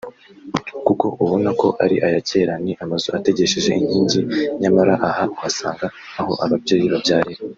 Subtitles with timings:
[0.85, 4.19] kuko ubona ko ari aya kera ni amazu ategesheje inkingi
[4.61, 5.85] nyamara aha uhasanga
[6.19, 7.41] aho ababyeyi babyarira